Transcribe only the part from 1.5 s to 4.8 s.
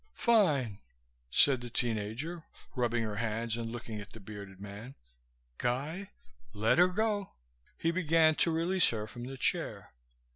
the teen ager, rubbing her hands and looking at the bearded